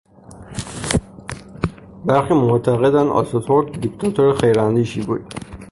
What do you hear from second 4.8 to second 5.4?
بود.